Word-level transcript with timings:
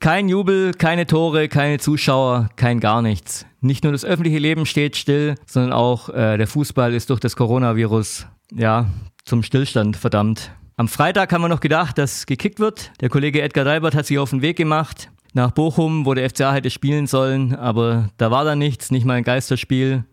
Kein 0.00 0.30
Jubel, 0.30 0.72
keine 0.72 1.06
Tore, 1.06 1.48
keine 1.48 1.78
Zuschauer, 1.78 2.48
kein 2.56 2.80
gar 2.80 3.02
nichts. 3.02 3.44
Nicht 3.60 3.84
nur 3.84 3.92
das 3.92 4.02
öffentliche 4.02 4.38
Leben 4.38 4.64
steht 4.64 4.96
still, 4.96 5.34
sondern 5.44 5.74
auch 5.74 6.08
äh, 6.08 6.38
der 6.38 6.46
Fußball 6.46 6.94
ist 6.94 7.10
durch 7.10 7.20
das 7.20 7.36
Coronavirus 7.36 8.26
ja 8.50 8.86
zum 9.26 9.42
Stillstand 9.42 9.98
verdammt. 9.98 10.52
Am 10.76 10.88
Freitag 10.88 11.34
haben 11.34 11.42
wir 11.42 11.50
noch 11.50 11.60
gedacht, 11.60 11.98
dass 11.98 12.24
gekickt 12.24 12.60
wird. 12.60 12.92
Der 13.02 13.10
Kollege 13.10 13.42
Edgar 13.42 13.66
Dalbert 13.66 13.94
hat 13.94 14.06
sich 14.06 14.18
auf 14.18 14.30
den 14.30 14.40
Weg 14.40 14.56
gemacht 14.56 15.10
nach 15.34 15.50
Bochum, 15.50 16.06
wo 16.06 16.14
der 16.14 16.30
FCA 16.30 16.54
hätte 16.54 16.70
spielen 16.70 17.06
sollen, 17.06 17.54
aber 17.54 18.08
da 18.16 18.30
war 18.30 18.46
da 18.46 18.56
nichts, 18.56 18.90
nicht 18.90 19.04
mal 19.04 19.18
ein 19.18 19.24
Geisterspiel. 19.24 20.04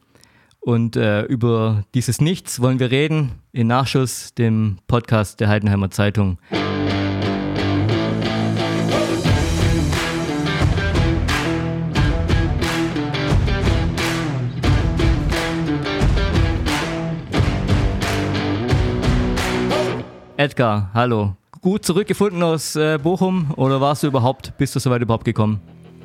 Und 0.59 0.97
äh, 0.97 1.21
über 1.21 1.85
dieses 1.93 2.19
Nichts 2.19 2.59
wollen 2.59 2.79
wir 2.79 2.91
reden 2.91 3.31
in 3.53 3.67
Nachschuss, 3.67 4.33
dem 4.33 4.79
Podcast 4.87 5.39
der 5.39 5.47
Heidenheimer 5.47 5.91
Zeitung. 5.91 6.39
Edgar, 20.39 20.91
hallo. 20.93 21.35
Gut 21.61 21.83
zurückgefunden 21.83 22.43
aus 22.43 22.75
äh, 22.75 22.99
Bochum 23.01 23.49
oder 23.55 23.81
warst 23.81 24.03
du 24.03 24.07
überhaupt, 24.07 24.55
bist 24.59 24.75
du 24.75 24.79
soweit 24.79 25.01
überhaupt 25.01 25.25
gekommen? 25.25 25.59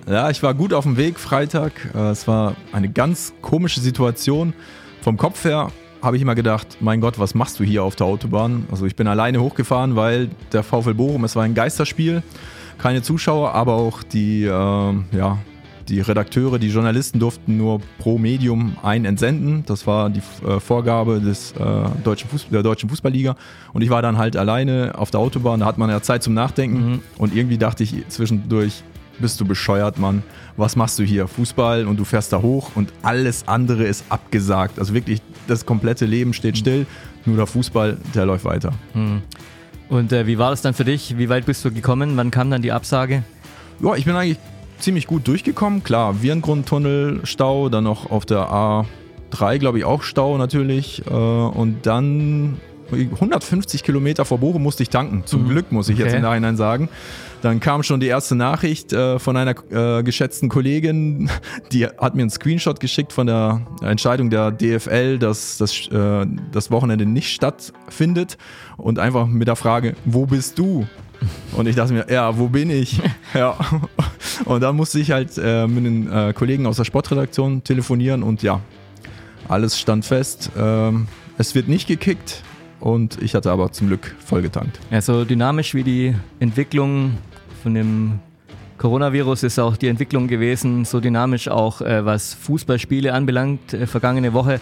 Ja, 0.08 0.30
ich 0.30 0.42
war 0.42 0.55
gut 0.55 0.72
auf 0.72 0.84
dem 0.84 0.96
Weg 0.96 1.20
Freitag. 1.20 1.91
Äh, 1.95 1.98
es 2.08 2.27
war 2.27 2.56
eine 2.72 2.88
ganz 2.88 3.34
komische 3.42 3.80
Situation. 3.80 4.55
Vom 5.02 5.18
Kopf 5.18 5.45
her 5.45 5.70
habe 6.00 6.16
ich 6.16 6.22
immer 6.22 6.34
gedacht, 6.34 6.78
mein 6.80 7.02
Gott, 7.02 7.18
was 7.18 7.34
machst 7.34 7.60
du 7.60 7.64
hier 7.64 7.84
auf 7.84 7.95
der 7.95 8.06
Autobahn? 8.06 8.64
Also 8.70 8.86
ich 8.86 8.96
bin 8.96 9.06
alleine 9.06 9.38
hochgefahren, 9.38 9.96
weil 9.96 10.30
der 10.50 10.62
VfL 10.62 10.94
Bochum, 10.94 11.24
es 11.24 11.36
war 11.36 11.42
ein 11.42 11.52
Geisterspiel, 11.52 12.22
keine 12.78 13.02
Zuschauer, 13.02 13.52
aber 13.52 13.74
auch 13.74 14.02
die, 14.02 14.44
äh, 14.44 14.48
ja, 14.48 15.38
die 15.88 16.00
Redakteure, 16.00 16.59
die 16.59 16.68
Journalisten 16.68 17.18
durften 17.18 17.56
nur 17.56 17.80
pro 17.98 18.19
Medium 18.19 18.77
ein 18.83 19.05
entsenden. 19.05 19.64
Das 19.66 19.86
war 19.86 20.11
die 20.11 20.22
äh, 20.47 20.61
Vorgabe 20.61 21.20
des, 21.20 21.52
äh, 21.52 21.64
deutschen 22.05 22.28
der 22.50 22.62
Deutschen 22.62 22.89
Fußballliga. 22.89 23.36
Und 23.72 23.83
ich 23.83 23.91
war 23.91 24.02
dann 24.02 24.19
halt 24.19 24.36
alleine 24.36 24.92
auf 24.97 25.11
der 25.11 25.20
Autobahn. 25.20 25.61
Da 25.61 25.66
hat 25.66 25.78
man 25.78 25.91
ja 25.91 26.00
Zeit 26.02 26.22
zum 26.22 26.34
Nachdenken. 26.34 26.91
Mhm. 26.91 27.00
Und 27.19 27.34
irgendwie 27.34 27.58
dachte 27.58 27.83
ich 27.83 28.08
zwischendurch, 28.08 28.83
bist 29.19 29.41
du 29.41 29.44
bescheuert, 29.44 29.98
Mann. 29.98 30.22
Was 30.56 30.77
machst 30.77 30.98
du 30.98 31.05
hier? 31.05 31.28
Fußball 31.28 31.86
und 31.86 31.98
du 31.98 32.05
fährst 32.05 32.33
da 32.33 32.42
hoch 32.42 32.70
und 32.74 32.92
alles 33.02 33.46
andere 33.46 33.84
ist 33.84 34.05
abgesagt. 34.08 34.78
Also 34.78 34.94
wirklich, 34.94 35.20
das 35.46 35.67
komplette 35.67 36.06
Leben 36.06 36.33
steht 36.33 36.58
still. 36.58 36.86
Nur 37.24 37.36
der 37.36 37.46
Fußball, 37.46 37.98
der 38.14 38.27
läuft 38.27 38.44
weiter. 38.44 38.72
Mhm. 38.94 39.22
Und 39.89 40.12
äh, 40.12 40.27
wie 40.27 40.39
war 40.39 40.50
das 40.50 40.62
dann 40.62 40.74
für 40.74 40.84
dich? 40.84 41.19
Wie 41.19 41.28
weit 41.28 41.46
bist 41.46 41.64
du 41.64 41.70
gekommen? 41.70 42.17
Wann 42.17 42.30
kam 42.30 42.50
dann 42.50 42.62
die 42.62 42.72
Absage? 42.72 43.22
Ja, 43.80 43.94
ich 43.94 44.05
bin 44.05 44.14
eigentlich 44.14 44.39
ziemlich 44.83 45.06
gut 45.06 45.27
durchgekommen. 45.27 45.83
Klar, 45.83 46.22
Virengrundtunnel, 46.22 47.20
Stau, 47.25 47.69
dann 47.69 47.84
noch 47.84 48.11
auf 48.11 48.27
der 48.27 48.86
A3, 49.33 49.58
glaube 49.58 49.78
ich, 49.78 49.84
auch 49.84 50.02
Stau 50.02 50.36
natürlich. 50.39 51.02
Äh, 51.06 51.11
und 51.11 51.86
dann 51.86 52.58
150 52.92 53.83
Kilometer 53.83 54.24
vor 54.24 54.39
Bochum 54.39 54.62
musste 54.62 54.83
ich 54.83 54.91
tanken. 54.91 55.22
Zum 55.24 55.44
mhm. 55.44 55.48
Glück, 55.48 55.72
muss 55.72 55.89
ich 55.89 55.97
okay. 55.97 56.05
jetzt 56.05 56.14
im 56.14 56.22
Nachhinein 56.22 56.56
sagen. 56.56 56.89
Dann 57.41 57.58
kam 57.58 57.83
schon 57.83 57.98
die 57.98 58.06
erste 58.06 58.36
Nachricht 58.36 58.92
äh, 58.92 59.19
von 59.19 59.36
einer 59.36 59.55
äh, 59.70 60.02
geschätzten 60.02 60.48
Kollegin, 60.48 61.28
die 61.72 61.86
hat 61.86 62.14
mir 62.14 62.22
einen 62.22 62.30
Screenshot 62.30 62.78
geschickt 62.78 63.12
von 63.12 63.27
der 63.27 63.67
Entscheidung 63.83 64.30
der 64.30 64.52
DFL, 64.52 65.19
dass 65.19 65.58
das, 65.58 65.89
äh, 65.89 66.27
das 66.52 66.70
Wochenende 66.70 67.05
nicht 67.05 67.33
stattfindet 67.33 68.39
und 68.77 68.98
einfach 68.98 69.27
mit 69.27 69.48
der 69.48 69.56
Frage, 69.56 69.94
wo 70.05 70.27
bist 70.27 70.58
du? 70.58 70.86
Und 71.53 71.67
ich 71.67 71.77
dachte 71.77 71.92
mir, 71.92 72.06
ja, 72.11 72.37
wo 72.37 72.48
bin 72.48 72.70
ich? 72.70 73.01
Ja. 73.34 73.56
Und 74.45 74.61
dann 74.62 74.77
musste 74.77 75.01
ich 75.01 75.11
halt 75.11 75.39
äh, 75.39 75.67
mit 75.67 75.84
den 75.87 76.12
äh, 76.12 76.33
Kollegen 76.34 76.67
aus 76.67 76.77
der 76.77 76.84
Sportredaktion 76.84 77.64
telefonieren 77.64 78.23
und 78.23 78.42
ja, 78.42 78.61
alles 79.48 79.79
stand 79.79 80.05
fest. 80.05 80.51
Ähm, 80.56 81.06
es 81.39 81.55
wird 81.55 81.69
nicht 81.69 81.89
gekickt 81.89 82.42
und 82.80 83.23
ich 83.23 83.35
hatte 83.35 83.51
aber 83.51 83.73
zum 83.73 83.89
Glück 83.89 84.14
voll 84.24 84.42
getankt. 84.42 84.79
Ja, 84.91 85.01
so 85.01 85.24
dynamisch 85.24 85.74
wie 85.74 85.83
die 85.83 86.14
Entwicklung 86.41 87.17
von 87.63 87.75
dem 87.75 88.19
Coronavirus 88.83 89.45
ist 89.45 89.61
auch 89.61 89.77
die 89.77 89.86
Entwicklung 89.86 90.27
gewesen, 90.27 90.85
so 90.85 90.98
dynamisch 90.98 91.46
auch 91.46 91.80
äh, 91.83 92.05
was 92.05 92.35
Fußballspiele 92.35 93.13
anbelangt. 93.13 93.73
Äh, 93.73 93.86
vergangene 93.86 94.33
Woche 94.33 94.61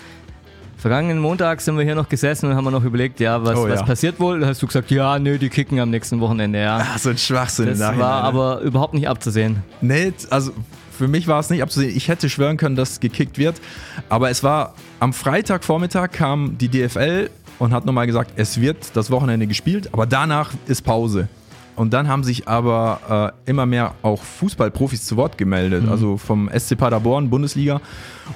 Vergangenen 0.81 1.19
Montag 1.19 1.61
sind 1.61 1.77
wir 1.77 1.85
hier 1.85 1.95
noch 1.95 2.09
gesessen 2.09 2.51
und 2.51 2.57
haben 2.57 2.65
noch 2.71 2.85
überlegt, 2.85 3.21
ja, 3.21 3.45
was, 3.45 3.59
oh, 3.59 3.69
ja. 3.69 3.75
was 3.75 3.85
passiert 3.85 4.19
wohl? 4.19 4.41
Da 4.41 4.47
hast 4.47 4.63
du 4.63 4.67
gesagt, 4.67 4.91
ja, 4.91 5.19
nö, 5.19 5.39
die 5.39 5.51
kicken 5.51 5.79
am 5.79 5.91
nächsten 5.91 6.21
Wochenende, 6.21 6.59
ja. 6.59 6.83
Ach, 6.83 6.99
so 6.99 7.11
ein 7.11 7.19
Schwachsinn. 7.19 7.67
Das 7.67 7.81
war 7.81 7.95
ne? 7.95 8.03
aber 8.03 8.61
überhaupt 8.61 8.95
nicht 8.95 9.07
abzusehen. 9.07 9.63
Nee, 9.83 10.15
also 10.31 10.53
für 10.91 11.07
mich 11.07 11.29
war 11.29 11.39
es 11.39 11.51
nicht 11.51 11.63
abzusehen. 11.63 11.95
Ich 11.95 12.09
hätte 12.09 12.31
schwören 12.31 12.57
können, 12.57 12.77
dass 12.77 12.99
gekickt 12.99 13.37
wird. 13.37 13.61
Aber 14.09 14.31
es 14.31 14.43
war 14.43 14.75
am 15.01 15.13
Freitagvormittag 15.13 16.13
kam 16.13 16.57
die 16.57 16.69
DFL 16.69 17.29
und 17.59 17.73
hat 17.73 17.85
nochmal 17.85 18.07
gesagt, 18.07 18.33
es 18.37 18.61
wird 18.61 18.95
das 18.95 19.11
Wochenende 19.11 19.47
gespielt, 19.47 19.91
aber 19.93 20.07
danach 20.07 20.53
ist 20.67 20.83
Pause. 20.83 21.29
Und 21.77 21.93
dann 21.93 22.09
haben 22.09 22.25
sich 22.25 22.49
aber 22.49 23.33
äh, 23.47 23.51
immer 23.51 23.67
mehr 23.67 23.95
auch 24.03 24.23
Fußballprofis 24.23 25.05
zu 25.05 25.17
Wort 25.17 25.39
gemeldet. 25.39 25.85
Mhm. 25.85 25.89
Also 25.91 26.17
vom 26.17 26.51
SC 26.57 26.77
Paderborn, 26.77 27.31
Bundesliga. 27.31 27.81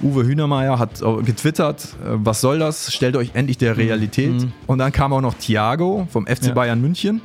Uwe 0.03 0.25
Hühnermeier 0.25 0.79
hat 0.79 1.03
getwittert, 1.25 1.97
äh, 2.05 2.11
was 2.15 2.41
soll 2.41 2.59
das? 2.59 2.93
Stellt 2.93 3.17
euch 3.17 3.33
endlich 3.35 3.59
der 3.59 3.77
Realität. 3.77 4.33
Mhm. 4.33 4.53
Und 4.67 4.79
dann 4.79 4.93
kam 4.93 5.13
auch 5.13 5.21
noch 5.21 5.35
Thiago 5.35 6.07
vom 6.11 6.27
FC 6.27 6.47
ja. 6.47 6.53
Bayern 6.55 6.81
München. 6.81 7.21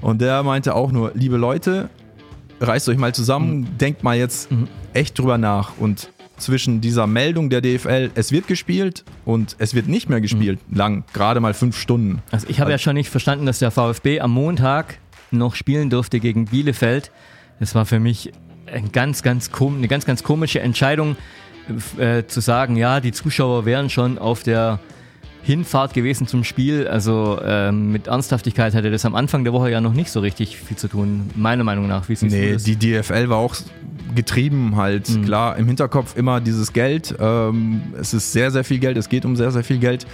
Und 0.00 0.20
der 0.20 0.42
meinte 0.42 0.74
auch 0.74 0.92
nur, 0.92 1.12
liebe 1.14 1.36
Leute, 1.36 1.88
reißt 2.60 2.88
euch 2.88 2.98
mal 2.98 3.14
zusammen, 3.14 3.60
mhm. 3.60 3.78
denkt 3.78 4.02
mal 4.02 4.16
jetzt 4.16 4.50
mhm. 4.50 4.68
echt 4.92 5.18
drüber 5.18 5.38
nach. 5.38 5.72
Und 5.78 6.10
zwischen 6.36 6.80
dieser 6.80 7.06
Meldung 7.06 7.48
der 7.50 7.60
DFL, 7.60 8.10
es 8.14 8.32
wird 8.32 8.48
gespielt 8.48 9.04
und 9.24 9.56
es 9.58 9.74
wird 9.74 9.88
nicht 9.88 10.08
mehr 10.08 10.20
gespielt, 10.20 10.58
mhm. 10.68 10.76
lang, 10.76 11.04
gerade 11.12 11.40
mal 11.40 11.54
fünf 11.54 11.78
Stunden. 11.78 12.22
Also 12.30 12.46
ich 12.48 12.60
habe 12.60 12.66
also, 12.66 12.72
ja 12.72 12.78
schon 12.78 12.94
nicht 12.94 13.10
verstanden, 13.10 13.46
dass 13.46 13.60
der 13.60 13.70
VfB 13.70 14.20
am 14.20 14.32
Montag 14.32 14.98
noch 15.30 15.54
spielen 15.54 15.90
durfte 15.90 16.20
gegen 16.20 16.46
Bielefeld. 16.46 17.10
Das 17.60 17.74
war 17.74 17.86
für 17.86 18.00
mich 18.00 18.32
ein 18.66 18.92
ganz, 18.92 19.22
ganz 19.22 19.50
eine 19.60 19.88
ganz, 19.88 20.06
ganz 20.06 20.22
komische 20.22 20.60
Entscheidung, 20.60 21.16
äh, 21.98 22.24
zu 22.26 22.40
sagen, 22.40 22.76
ja, 22.76 23.00
die 23.00 23.12
Zuschauer 23.12 23.64
wären 23.64 23.88
schon 23.88 24.18
auf 24.18 24.42
der 24.42 24.80
Hinfahrt 25.42 25.92
gewesen 25.94 26.26
zum 26.26 26.44
Spiel. 26.44 26.88
Also 26.88 27.38
ähm, 27.44 27.92
mit 27.92 28.06
Ernsthaftigkeit 28.06 28.74
hatte 28.74 28.90
das 28.90 29.04
am 29.04 29.14
Anfang 29.14 29.44
der 29.44 29.52
Woche 29.52 29.70
ja 29.70 29.80
noch 29.80 29.92
nicht 29.92 30.10
so 30.10 30.20
richtig 30.20 30.56
viel 30.56 30.76
zu 30.76 30.88
tun, 30.88 31.30
meiner 31.34 31.64
Meinung 31.64 31.86
nach. 31.86 32.08
Wie 32.08 32.16
nee, 32.26 32.56
die 32.56 32.76
DFL 32.76 33.28
war 33.28 33.38
auch 33.38 33.54
getrieben 34.14 34.76
halt. 34.76 35.08
Mhm. 35.10 35.24
Klar, 35.24 35.56
im 35.56 35.66
Hinterkopf 35.66 36.16
immer 36.16 36.40
dieses 36.40 36.72
Geld. 36.72 37.14
Ähm, 37.18 37.82
es 37.98 38.14
ist 38.14 38.32
sehr, 38.32 38.50
sehr 38.50 38.64
viel 38.64 38.78
Geld, 38.78 38.96
es 38.96 39.08
geht 39.08 39.24
um 39.24 39.36
sehr, 39.36 39.50
sehr 39.50 39.64
viel 39.64 39.78
Geld. 39.78 40.06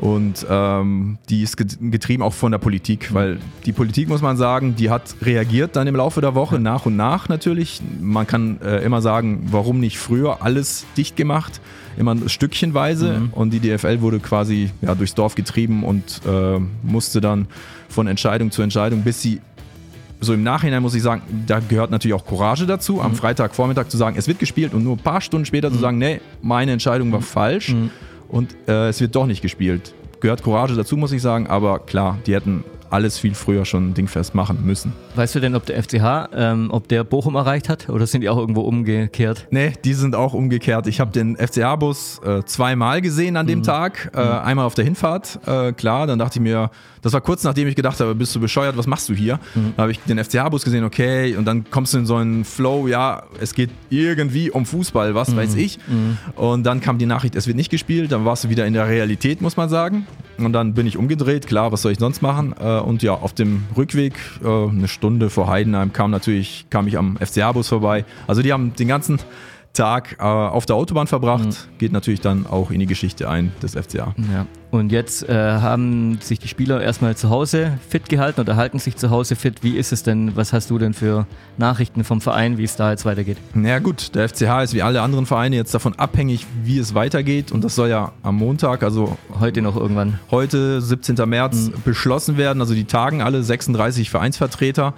Und 0.00 0.44
ähm, 0.48 1.18
die 1.28 1.42
ist 1.42 1.56
getrieben 1.56 2.22
auch 2.22 2.32
von 2.32 2.52
der 2.52 2.58
Politik, 2.58 3.14
weil 3.14 3.38
die 3.64 3.72
Politik, 3.72 4.08
muss 4.08 4.22
man 4.22 4.36
sagen, 4.36 4.74
die 4.76 4.90
hat 4.90 5.14
reagiert 5.22 5.76
dann 5.76 5.86
im 5.86 5.96
Laufe 5.96 6.20
der 6.20 6.34
Woche, 6.34 6.58
nach 6.58 6.86
und 6.86 6.96
nach 6.96 7.28
natürlich. 7.28 7.80
Man 8.00 8.26
kann 8.26 8.60
äh, 8.62 8.84
immer 8.84 9.00
sagen, 9.02 9.46
warum 9.50 9.80
nicht 9.80 9.98
früher 9.98 10.42
alles 10.42 10.84
dicht 10.96 11.16
gemacht, 11.16 11.60
immer 11.96 12.16
stückchenweise. 12.28 13.20
Mhm. 13.20 13.28
Und 13.32 13.50
die 13.50 13.60
DFL 13.60 14.00
wurde 14.00 14.18
quasi 14.18 14.70
ja, 14.82 14.94
durchs 14.94 15.14
Dorf 15.14 15.34
getrieben 15.34 15.84
und 15.84 16.20
äh, 16.26 16.58
musste 16.82 17.20
dann 17.20 17.46
von 17.88 18.06
Entscheidung 18.06 18.50
zu 18.50 18.62
Entscheidung, 18.62 19.02
bis 19.02 19.22
sie 19.22 19.40
so 20.20 20.32
im 20.32 20.42
Nachhinein 20.42 20.80
muss 20.80 20.94
ich 20.94 21.02
sagen, 21.02 21.22
da 21.46 21.60
gehört 21.60 21.90
natürlich 21.90 22.14
auch 22.14 22.24
Courage 22.24 22.66
dazu, 22.66 23.02
am 23.02 23.12
mhm. 23.12 23.16
Freitagvormittag 23.16 23.88
zu 23.88 23.98
sagen, 23.98 24.16
es 24.18 24.26
wird 24.26 24.38
gespielt 24.38 24.72
und 24.72 24.82
nur 24.82 24.96
ein 24.96 25.02
paar 25.02 25.20
Stunden 25.20 25.44
später 25.44 25.68
mhm. 25.68 25.74
zu 25.74 25.80
sagen, 25.80 25.98
nee, 25.98 26.20
meine 26.40 26.72
Entscheidung 26.72 27.12
war 27.12 27.20
mhm. 27.20 27.24
falsch. 27.24 27.68
Mhm 27.70 27.90
und 28.28 28.56
äh, 28.68 28.88
es 28.88 29.00
wird 29.00 29.14
doch 29.14 29.26
nicht 29.26 29.42
gespielt. 29.42 29.94
Gehört 30.20 30.42
Courage 30.42 30.74
dazu, 30.74 30.96
muss 30.96 31.12
ich 31.12 31.22
sagen, 31.22 31.46
aber 31.46 31.80
klar, 31.80 32.18
die 32.26 32.34
hätten 32.34 32.64
alles 32.94 33.18
viel 33.18 33.34
früher 33.34 33.64
schon 33.64 33.92
dingfest 33.92 34.36
machen 34.36 34.60
müssen. 34.64 34.92
Weißt 35.16 35.34
du 35.34 35.40
denn, 35.40 35.56
ob 35.56 35.66
der 35.66 35.82
FCH, 35.82 36.28
ähm, 36.32 36.68
ob 36.70 36.86
der 36.86 37.02
Bochum 37.02 37.34
erreicht 37.34 37.68
hat 37.68 37.88
oder 37.88 38.06
sind 38.06 38.20
die 38.20 38.28
auch 38.28 38.38
irgendwo 38.38 38.60
umgekehrt? 38.60 39.48
Nee, 39.50 39.72
die 39.84 39.94
sind 39.94 40.14
auch 40.14 40.32
umgekehrt. 40.32 40.86
Ich 40.86 41.00
habe 41.00 41.10
den 41.10 41.36
FCH-Bus 41.36 42.20
äh, 42.24 42.44
zweimal 42.44 43.00
gesehen 43.00 43.36
an 43.36 43.48
dem 43.48 43.58
mhm. 43.58 43.64
Tag. 43.64 44.12
Äh, 44.14 44.24
mhm. 44.24 44.30
Einmal 44.30 44.66
auf 44.66 44.74
der 44.74 44.84
Hinfahrt, 44.84 45.40
äh, 45.44 45.72
klar, 45.72 46.06
dann 46.06 46.20
dachte 46.20 46.38
ich 46.38 46.42
mir, 46.42 46.70
das 47.02 47.12
war 47.12 47.20
kurz 47.20 47.42
nachdem 47.42 47.66
ich 47.66 47.74
gedacht 47.74 47.98
habe, 47.98 48.14
bist 48.14 48.34
du 48.34 48.40
bescheuert, 48.40 48.76
was 48.76 48.86
machst 48.86 49.08
du 49.08 49.14
hier? 49.14 49.40
Mhm. 49.56 49.74
Da 49.76 49.82
habe 49.82 49.92
ich 49.92 49.98
den 50.00 50.22
FCH-Bus 50.22 50.62
gesehen, 50.62 50.84
okay, 50.84 51.36
und 51.36 51.44
dann 51.44 51.68
kommst 51.70 51.94
du 51.94 51.98
in 51.98 52.06
so 52.06 52.14
einen 52.14 52.44
Flow, 52.44 52.86
ja, 52.86 53.24
es 53.40 53.54
geht 53.54 53.70
irgendwie 53.90 54.50
um 54.50 54.64
Fußball, 54.66 55.16
was 55.16 55.30
mhm. 55.30 55.36
weiß 55.36 55.56
ich. 55.56 55.78
Mhm. 55.88 56.16
Und 56.36 56.62
dann 56.62 56.80
kam 56.80 56.98
die 56.98 57.06
Nachricht, 57.06 57.34
es 57.34 57.48
wird 57.48 57.56
nicht 57.56 57.70
gespielt, 57.70 58.12
dann 58.12 58.24
warst 58.24 58.44
du 58.44 58.50
wieder 58.50 58.66
in 58.66 58.72
der 58.72 58.88
Realität, 58.88 59.42
muss 59.42 59.56
man 59.56 59.68
sagen. 59.68 60.06
Und 60.38 60.52
dann 60.52 60.74
bin 60.74 60.86
ich 60.86 60.96
umgedreht, 60.96 61.46
klar, 61.46 61.72
was 61.72 61.82
soll 61.82 61.92
ich 61.92 61.98
sonst 61.98 62.22
machen? 62.22 62.54
Äh, 62.58 62.80
und 62.80 63.02
ja, 63.02 63.14
auf 63.14 63.32
dem 63.32 63.64
Rückweg, 63.76 64.14
äh, 64.42 64.46
eine 64.46 64.88
Stunde 64.88 65.30
vor 65.30 65.48
Heidenheim, 65.48 65.92
kam 65.92 66.10
natürlich, 66.10 66.66
kam 66.70 66.86
ich 66.88 66.98
am 66.98 67.16
FCH-Bus 67.16 67.68
vorbei. 67.68 68.04
Also 68.26 68.42
die 68.42 68.52
haben 68.52 68.74
den 68.74 68.88
ganzen 68.88 69.20
Tag 69.72 70.16
äh, 70.18 70.22
auf 70.22 70.66
der 70.66 70.76
Autobahn 70.76 71.06
verbracht, 71.06 71.44
mhm. 71.44 71.78
geht 71.78 71.92
natürlich 71.92 72.20
dann 72.20 72.46
auch 72.46 72.70
in 72.70 72.80
die 72.80 72.86
Geschichte 72.86 73.28
ein 73.28 73.52
des 73.62 73.72
FCA. 73.72 74.14
Ja. 74.32 74.46
Und 74.74 74.90
jetzt 74.90 75.28
äh, 75.28 75.32
haben 75.32 76.18
sich 76.20 76.40
die 76.40 76.48
Spieler 76.48 76.82
erstmal 76.82 77.16
zu 77.16 77.30
Hause 77.30 77.78
fit 77.88 78.08
gehalten 78.08 78.40
oder 78.40 78.56
halten 78.56 78.80
sich 78.80 78.96
zu 78.96 79.08
Hause 79.08 79.36
fit. 79.36 79.62
Wie 79.62 79.76
ist 79.76 79.92
es 79.92 80.02
denn? 80.02 80.34
Was 80.34 80.52
hast 80.52 80.68
du 80.68 80.78
denn 80.78 80.94
für 80.94 81.28
Nachrichten 81.58 82.02
vom 82.02 82.20
Verein, 82.20 82.58
wie 82.58 82.64
es 82.64 82.74
da 82.74 82.90
jetzt 82.90 83.04
weitergeht? 83.04 83.36
Na 83.54 83.78
gut, 83.78 84.16
der 84.16 84.28
FCH 84.28 84.64
ist 84.64 84.74
wie 84.74 84.82
alle 84.82 85.00
anderen 85.02 85.26
Vereine 85.26 85.54
jetzt 85.54 85.72
davon 85.74 85.94
abhängig, 85.94 86.44
wie 86.64 86.80
es 86.80 86.92
weitergeht. 86.92 87.52
Und 87.52 87.62
das 87.62 87.76
soll 87.76 87.88
ja 87.88 88.10
am 88.24 88.34
Montag, 88.34 88.82
also 88.82 89.16
heute 89.38 89.62
noch 89.62 89.76
irgendwann. 89.76 90.18
Heute, 90.32 90.80
17. 90.80 91.14
März, 91.28 91.68
mhm. 91.68 91.74
beschlossen 91.84 92.36
werden. 92.36 92.60
Also 92.60 92.74
die 92.74 92.86
tagen 92.86 93.22
alle 93.22 93.44
36 93.44 94.10
Vereinsvertreter 94.10 94.94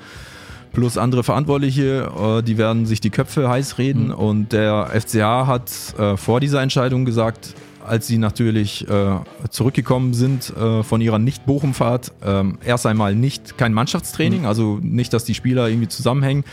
plus 0.72 0.96
andere 0.96 1.22
Verantwortliche, 1.22 2.10
äh, 2.18 2.42
die 2.42 2.56
werden 2.56 2.86
sich 2.86 3.00
die 3.00 3.10
Köpfe 3.10 3.48
heiß 3.50 3.76
reden. 3.76 4.06
Mhm. 4.06 4.14
Und 4.14 4.52
der 4.52 4.90
FCH 4.98 5.46
hat 5.46 5.70
äh, 5.98 6.16
vor 6.16 6.40
dieser 6.40 6.62
Entscheidung 6.62 7.04
gesagt, 7.04 7.54
als 7.86 8.06
sie 8.06 8.18
natürlich 8.18 8.88
äh, 8.88 9.18
zurückgekommen 9.50 10.14
sind 10.14 10.54
äh, 10.56 10.82
von 10.82 11.00
ihrer 11.00 11.18
Nicht-Bochum-Fahrt, 11.18 12.12
äh, 12.24 12.44
erst 12.64 12.86
einmal 12.86 13.14
nicht 13.14 13.58
kein 13.58 13.72
Mannschaftstraining, 13.72 14.40
mhm. 14.40 14.46
also 14.46 14.78
nicht, 14.82 15.12
dass 15.12 15.24
die 15.24 15.34
Spieler 15.34 15.68
irgendwie 15.68 15.88
zusammenhängen, 15.88 16.44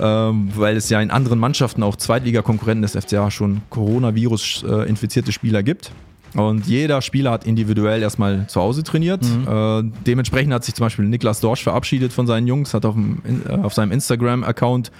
ähm, 0.00 0.50
weil 0.54 0.76
es 0.76 0.88
ja 0.88 1.00
in 1.00 1.10
anderen 1.10 1.38
Mannschaften 1.38 1.82
auch 1.82 1.96
Zweitliga-Konkurrenten 1.96 2.82
des 2.82 2.96
FCA 2.96 3.30
schon 3.30 3.62
Coronavirus-infizierte 3.70 5.32
Spieler 5.32 5.62
gibt. 5.62 5.92
Und 6.34 6.66
jeder 6.66 7.00
Spieler 7.00 7.30
hat 7.30 7.46
individuell 7.46 8.02
erstmal 8.02 8.46
zu 8.48 8.60
Hause 8.60 8.82
trainiert. 8.82 9.22
Mhm. 9.22 9.48
Äh, 9.48 10.02
dementsprechend 10.06 10.52
hat 10.52 10.64
sich 10.64 10.74
zum 10.74 10.86
Beispiel 10.86 11.06
Niklas 11.06 11.40
Dorsch 11.40 11.62
verabschiedet 11.62 12.12
von 12.12 12.26
seinen 12.26 12.46
Jungs, 12.46 12.74
hat 12.74 12.84
auf, 12.84 12.94
dem, 12.94 13.22
äh, 13.48 13.52
auf 13.52 13.74
seinem 13.74 13.92
Instagram-Account 13.92 14.90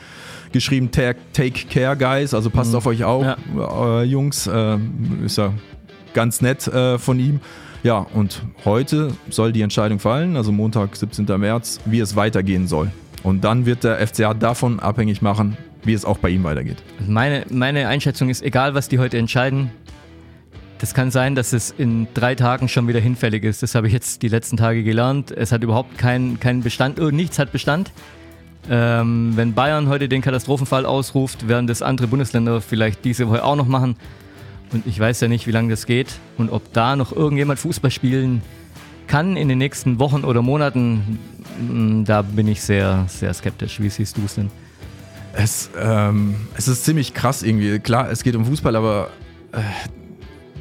geschrieben, 0.52 0.90
take 0.90 1.16
care 1.70 1.96
guys, 1.96 2.32
also 2.32 2.48
passt 2.50 2.70
mhm. 2.70 2.78
auf 2.78 2.86
euch 2.86 3.04
auf, 3.04 3.24
ja. 3.24 4.00
äh, 4.00 4.04
Jungs, 4.04 4.46
äh, 4.46 4.78
ist 5.24 5.36
ja 5.36 5.52
ganz 6.14 6.40
nett 6.40 6.66
äh, 6.68 6.98
von 6.98 7.20
ihm. 7.20 7.40
Ja, 7.82 8.06
und 8.12 8.42
heute 8.64 9.12
soll 9.30 9.52
die 9.52 9.62
Entscheidung 9.62 10.00
fallen, 10.00 10.36
also 10.36 10.50
Montag, 10.50 10.96
17. 10.96 11.26
März, 11.38 11.78
wie 11.84 12.00
es 12.00 12.16
weitergehen 12.16 12.66
soll. 12.66 12.90
Und 13.22 13.44
dann 13.44 13.66
wird 13.66 13.84
der 13.84 14.04
FCA 14.04 14.34
davon 14.34 14.80
abhängig 14.80 15.22
machen, 15.22 15.56
wie 15.84 15.92
es 15.92 16.04
auch 16.04 16.18
bei 16.18 16.30
ihm 16.30 16.42
weitergeht. 16.44 16.78
Meine, 17.06 17.44
meine 17.50 17.86
Einschätzung 17.86 18.30
ist, 18.30 18.42
egal 18.42 18.74
was 18.74 18.88
die 18.88 18.98
heute 18.98 19.18
entscheiden, 19.18 19.70
das 20.78 20.94
kann 20.94 21.10
sein, 21.10 21.34
dass 21.34 21.52
es 21.52 21.70
in 21.76 22.06
drei 22.14 22.34
Tagen 22.34 22.68
schon 22.68 22.86
wieder 22.88 23.00
hinfällig 23.00 23.44
ist. 23.44 23.62
Das 23.62 23.74
habe 23.74 23.88
ich 23.88 23.92
jetzt 23.92 24.22
die 24.22 24.28
letzten 24.28 24.56
Tage 24.56 24.84
gelernt. 24.84 25.30
Es 25.30 25.52
hat 25.52 25.62
überhaupt 25.62 25.98
keinen 25.98 26.38
kein 26.38 26.62
Bestand, 26.62 27.00
oh, 27.00 27.10
nichts 27.10 27.38
hat 27.38 27.52
Bestand. 27.52 27.90
Ähm, 28.70 29.32
wenn 29.34 29.54
Bayern 29.54 29.88
heute 29.88 30.08
den 30.08 30.22
Katastrophenfall 30.22 30.86
ausruft, 30.86 31.48
werden 31.48 31.66
das 31.66 31.82
andere 31.82 32.06
Bundesländer 32.06 32.60
vielleicht 32.60 33.04
diese 33.04 33.28
Woche 33.28 33.44
auch 33.44 33.56
noch 33.56 33.66
machen. 33.66 33.96
Und 34.72 34.86
ich 34.86 35.00
weiß 35.00 35.20
ja 35.20 35.28
nicht, 35.28 35.46
wie 35.46 35.52
lange 35.52 35.70
das 35.70 35.86
geht 35.86 36.18
und 36.36 36.50
ob 36.50 36.72
da 36.72 36.94
noch 36.94 37.12
irgendjemand 37.12 37.58
Fußball 37.58 37.90
spielen 37.90 38.42
kann 39.06 39.36
in 39.36 39.48
den 39.48 39.58
nächsten 39.58 39.98
Wochen 39.98 40.24
oder 40.24 40.42
Monaten. 40.42 41.18
Mm, 41.58 42.04
da 42.04 42.22
bin 42.22 42.46
ich 42.46 42.60
sehr, 42.60 43.06
sehr 43.08 43.32
skeptisch. 43.32 43.80
Wie 43.80 43.88
siehst 43.88 44.18
du 44.18 44.22
es 44.26 44.34
denn? 44.34 44.50
Es, 45.32 45.70
ähm, 45.80 46.34
es 46.54 46.68
ist 46.68 46.84
ziemlich 46.84 47.14
krass 47.14 47.42
irgendwie. 47.42 47.78
Klar, 47.78 48.10
es 48.10 48.22
geht 48.22 48.36
um 48.36 48.44
Fußball, 48.44 48.76
aber 48.76 49.08
äh, 49.52 49.60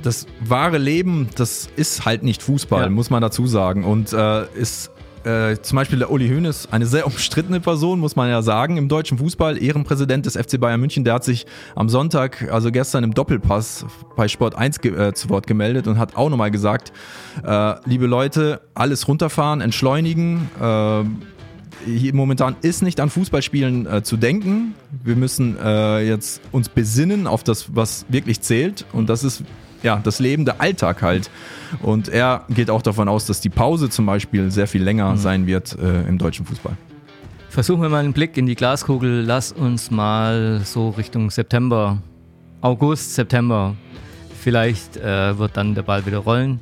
das 0.03 0.27
wahre 0.41 0.77
Leben, 0.77 1.29
das 1.35 1.69
ist 1.75 2.05
halt 2.05 2.23
nicht 2.23 2.41
Fußball, 2.43 2.83
ja. 2.83 2.89
muss 2.89 3.09
man 3.09 3.21
dazu 3.21 3.47
sagen. 3.47 3.83
Und 3.83 4.13
äh, 4.13 4.45
ist 4.55 4.91
äh, 5.23 5.57
zum 5.61 5.75
Beispiel 5.75 5.99
der 5.99 6.11
Uli 6.11 6.29
Hoeneß, 6.29 6.69
eine 6.71 6.85
sehr 6.85 7.05
umstrittene 7.05 7.59
Person, 7.59 7.99
muss 7.99 8.15
man 8.15 8.29
ja 8.29 8.41
sagen, 8.41 8.77
im 8.77 8.87
deutschen 8.87 9.17
Fußball, 9.17 9.61
Ehrenpräsident 9.61 10.25
des 10.25 10.37
FC 10.37 10.59
Bayern 10.59 10.79
München, 10.79 11.03
der 11.03 11.15
hat 11.15 11.23
sich 11.23 11.45
am 11.75 11.89
Sonntag, 11.89 12.49
also 12.51 12.71
gestern 12.71 13.03
im 13.03 13.13
Doppelpass 13.13 13.85
bei 14.15 14.27
Sport 14.27 14.55
1 14.55 14.77
äh, 14.85 15.13
zu 15.13 15.29
Wort 15.29 15.45
gemeldet 15.45 15.87
und 15.87 15.97
hat 15.97 16.15
auch 16.15 16.29
nochmal 16.29 16.51
gesagt, 16.51 16.93
äh, 17.43 17.75
liebe 17.85 18.07
Leute, 18.07 18.61
alles 18.73 19.07
runterfahren, 19.07 19.59
entschleunigen, 19.61 20.49
äh, 20.61 21.03
hier 21.85 22.13
momentan 22.13 22.55
ist 22.61 22.81
nicht 22.81 22.99
an 22.99 23.09
Fußballspielen 23.09 23.85
äh, 23.85 24.03
zu 24.03 24.17
denken. 24.17 24.75
Wir 25.03 25.15
müssen 25.15 25.57
äh, 25.57 25.99
jetzt 26.01 26.41
uns 26.51 26.69
besinnen 26.69 27.27
auf 27.27 27.43
das, 27.43 27.75
was 27.75 28.05
wirklich 28.09 28.41
zählt. 28.41 28.85
Und 28.93 29.09
das 29.09 29.23
ist 29.23 29.43
ja, 29.83 29.99
das 30.03 30.19
Leben, 30.19 30.45
der 30.45 30.61
Alltag 30.61 31.01
halt. 31.01 31.29
Und 31.81 32.09
er 32.09 32.45
geht 32.49 32.69
auch 32.69 32.81
davon 32.81 33.07
aus, 33.09 33.25
dass 33.25 33.41
die 33.41 33.49
Pause 33.49 33.89
zum 33.89 34.05
Beispiel 34.05 34.51
sehr 34.51 34.67
viel 34.67 34.83
länger 34.83 35.11
mhm. 35.11 35.17
sein 35.17 35.47
wird 35.47 35.77
äh, 35.79 36.07
im 36.07 36.17
deutschen 36.17 36.45
Fußball. 36.45 36.77
Versuchen 37.49 37.81
wir 37.81 37.89
mal 37.89 38.03
einen 38.03 38.13
Blick 38.13 38.37
in 38.37 38.45
die 38.45 38.55
Glaskugel. 38.55 39.23
Lass 39.25 39.51
uns 39.51 39.89
mal 39.89 40.61
so 40.63 40.89
Richtung 40.89 41.31
September, 41.31 42.01
August, 42.61 43.15
September. 43.15 43.75
Vielleicht 44.41 44.97
äh, 44.97 45.37
wird 45.37 45.57
dann 45.57 45.73
der 45.73 45.81
Ball 45.81 46.05
wieder 46.05 46.19
rollen. 46.19 46.59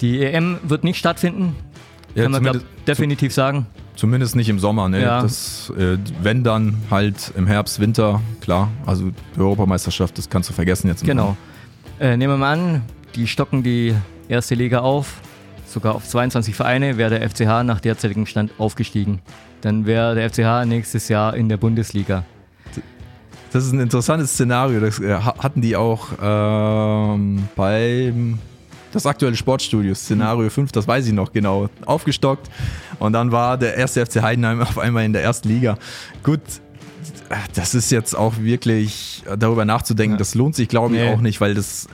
Die 0.00 0.24
EM 0.24 0.58
wird 0.62 0.82
nicht 0.82 0.98
stattfinden, 0.98 1.54
ja, 2.14 2.22
kann 2.24 2.32
man 2.32 2.42
glaub, 2.42 2.56
definitiv 2.86 3.32
sagen. 3.34 3.66
Zumindest 3.96 4.34
nicht 4.34 4.48
im 4.48 4.58
Sommer, 4.58 4.88
ne? 4.88 5.02
Ja. 5.02 5.22
Das, 5.22 5.72
äh, 5.76 5.98
wenn 6.22 6.42
dann 6.42 6.76
halt 6.90 7.32
im 7.36 7.46
Herbst, 7.46 7.80
Winter, 7.80 8.20
klar. 8.40 8.68
Also 8.86 9.10
die 9.36 9.40
Europameisterschaft, 9.40 10.16
das 10.16 10.30
kannst 10.30 10.48
du 10.48 10.54
vergessen 10.54 10.88
jetzt. 10.88 11.04
Genau. 11.04 11.36
Äh, 11.98 12.16
nehmen 12.16 12.32
wir 12.34 12.38
mal 12.38 12.52
an, 12.52 12.82
die 13.14 13.26
stocken 13.26 13.62
die 13.62 13.94
erste 14.28 14.54
Liga 14.54 14.80
auf, 14.80 15.20
sogar 15.66 15.94
auf 15.94 16.08
22 16.08 16.54
Vereine, 16.54 16.96
wäre 16.96 17.18
der 17.18 17.28
FCH 17.28 17.62
nach 17.64 17.80
derzeitigem 17.80 18.26
Stand 18.26 18.52
aufgestiegen. 18.58 19.20
Dann 19.60 19.84
wäre 19.84 20.14
der 20.14 20.30
FCH 20.30 20.66
nächstes 20.66 21.08
Jahr 21.08 21.34
in 21.34 21.48
der 21.48 21.58
Bundesliga. 21.58 22.24
Das 23.52 23.64
ist 23.66 23.72
ein 23.72 23.80
interessantes 23.80 24.32
Szenario. 24.32 24.80
Das 24.80 25.00
äh, 25.00 25.12
hatten 25.14 25.60
die 25.60 25.76
auch 25.76 26.08
ähm, 26.22 27.48
beim 27.56 28.38
das 28.92 29.06
aktuelle 29.06 29.36
Sportstudio, 29.36 29.94
Szenario 29.94 30.50
5, 30.50 30.72
das 30.72 30.86
weiß 30.86 31.06
ich 31.06 31.12
noch 31.12 31.32
genau, 31.32 31.68
aufgestockt. 31.86 32.50
Und 32.98 33.12
dann 33.12 33.32
war 33.32 33.56
der 33.58 33.76
erste 33.76 34.04
FC 34.04 34.22
Heidenheim 34.22 34.60
auf 34.60 34.78
einmal 34.78 35.04
in 35.04 35.12
der 35.12 35.22
ersten 35.22 35.48
Liga. 35.48 35.78
Gut, 36.22 36.40
das 37.54 37.74
ist 37.74 37.90
jetzt 37.90 38.14
auch 38.14 38.38
wirklich 38.38 39.22
darüber 39.38 39.64
nachzudenken, 39.64 40.14
ja. 40.14 40.18
das 40.18 40.34
lohnt 40.34 40.56
sich, 40.56 40.68
glaube 40.68 40.96
ich, 40.96 41.02
nee. 41.02 41.12
auch 41.12 41.20
nicht, 41.20 41.40
weil 41.40 41.54
das 41.54 41.86
äh, 41.86 41.88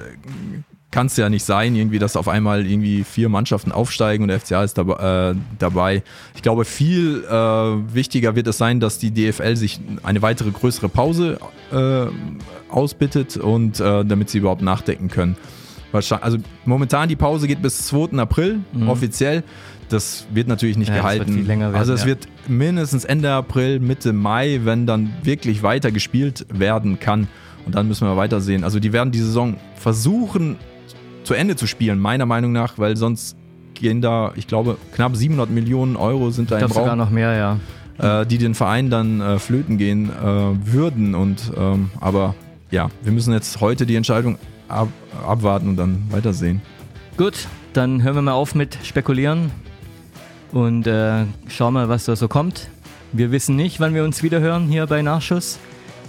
kann 0.90 1.08
es 1.08 1.16
ja 1.18 1.28
nicht 1.28 1.44
sein, 1.44 1.74
irgendwie, 1.74 1.98
dass 1.98 2.16
auf 2.16 2.26
einmal 2.26 2.66
irgendwie 2.66 3.04
vier 3.04 3.28
Mannschaften 3.28 3.70
aufsteigen 3.70 4.22
und 4.22 4.28
der 4.28 4.40
FCA 4.40 4.64
ist 4.64 4.78
dabei. 4.78 5.32
Äh, 5.32 5.34
dabei. 5.58 6.02
Ich 6.34 6.42
glaube, 6.42 6.64
viel 6.64 7.22
äh, 7.24 7.32
wichtiger 7.32 8.34
wird 8.34 8.46
es 8.46 8.56
sein, 8.56 8.80
dass 8.80 8.98
die 8.98 9.10
DFL 9.10 9.56
sich 9.56 9.78
eine 10.02 10.22
weitere 10.22 10.50
größere 10.50 10.88
Pause 10.88 11.38
äh, 11.70 12.06
ausbittet 12.72 13.36
und 13.36 13.78
äh, 13.78 14.04
damit 14.04 14.30
sie 14.30 14.38
überhaupt 14.38 14.62
nachdenken 14.62 15.08
können. 15.08 15.36
Also 15.96 16.38
momentan 16.64 17.08
die 17.08 17.16
Pause 17.16 17.46
geht 17.46 17.62
bis 17.62 17.86
2. 17.86 18.18
April 18.18 18.60
mhm. 18.72 18.88
offiziell. 18.88 19.42
Das 19.88 20.26
wird 20.32 20.48
natürlich 20.48 20.76
nicht 20.76 20.88
ja, 20.88 20.96
gehalten. 20.96 21.46
Werden, 21.46 21.74
also 21.74 21.92
es 21.92 22.00
ja. 22.00 22.06
wird 22.08 22.26
mindestens 22.48 23.04
Ende 23.04 23.30
April, 23.30 23.78
Mitte 23.78 24.12
Mai, 24.12 24.60
wenn 24.64 24.86
dann 24.86 25.12
wirklich 25.22 25.62
weiter 25.62 25.92
gespielt 25.92 26.46
werden 26.52 26.98
kann. 26.98 27.28
Und 27.66 27.74
dann 27.74 27.86
müssen 27.86 28.06
wir 28.06 28.16
weitersehen. 28.16 28.64
Also 28.64 28.80
die 28.80 28.92
werden 28.92 29.12
die 29.12 29.18
Saison 29.18 29.56
versuchen 29.76 30.56
zu 31.24 31.34
Ende 31.34 31.56
zu 31.56 31.66
spielen, 31.66 31.98
meiner 31.98 32.26
Meinung 32.26 32.52
nach, 32.52 32.78
weil 32.78 32.96
sonst 32.96 33.36
gehen 33.74 34.00
da, 34.00 34.32
ich 34.36 34.46
glaube, 34.46 34.76
knapp 34.94 35.16
700 35.16 35.50
Millionen 35.50 35.96
Euro 35.96 36.30
sind 36.30 36.50
da 36.50 36.56
ich 36.56 36.64
im 36.64 36.70
Raum. 36.70 36.82
sogar 36.82 36.96
noch 36.96 37.10
mehr, 37.10 37.34
ja. 37.34 38.20
Äh, 38.20 38.26
die 38.26 38.38
den 38.38 38.54
Verein 38.54 38.90
dann 38.90 39.20
äh, 39.20 39.38
flöten 39.38 39.78
gehen 39.78 40.10
äh, 40.10 40.72
würden. 40.72 41.14
Und 41.14 41.52
ähm, 41.56 41.90
aber 42.00 42.34
ja, 42.70 42.88
wir 43.02 43.12
müssen 43.12 43.32
jetzt 43.32 43.60
heute 43.60 43.86
die 43.86 43.96
Entscheidung 43.96 44.38
ab, 44.68 44.88
abwarten 45.26 45.70
und 45.70 45.76
dann 45.76 46.04
weitersehen. 46.10 46.60
Gut, 47.16 47.48
dann 47.72 48.02
hören 48.02 48.14
wir 48.14 48.22
mal 48.22 48.32
auf 48.32 48.54
mit 48.54 48.78
Spekulieren 48.82 49.50
und 50.52 50.86
äh, 50.86 51.24
schauen 51.48 51.74
mal, 51.74 51.88
was 51.88 52.04
da 52.04 52.16
so 52.16 52.28
kommt. 52.28 52.68
Wir 53.12 53.30
wissen 53.30 53.56
nicht, 53.56 53.80
wann 53.80 53.94
wir 53.94 54.04
uns 54.04 54.22
wieder 54.22 54.40
hören 54.40 54.66
hier 54.66 54.86
bei 54.86 55.02
Nachschuss. 55.02 55.58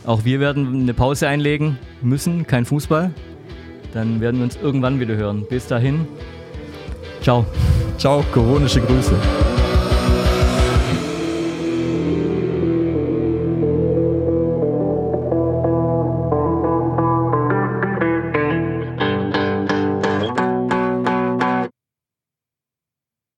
Auch 0.05 0.25
wir 0.25 0.39
werden 0.39 0.81
eine 0.81 0.93
Pause 0.93 1.27
einlegen 1.27 1.77
müssen, 2.01 2.47
kein 2.47 2.65
Fußball. 2.65 3.11
Dann 3.93 4.21
werden 4.21 4.37
wir 4.37 4.43
uns 4.43 4.57
irgendwann 4.57 4.99
wieder 4.99 5.15
hören. 5.15 5.45
Bis 5.49 5.67
dahin, 5.67 6.07
ciao. 7.21 7.45
Ciao, 7.97 8.23
koronische 8.31 8.81
Grüße. 8.81 9.15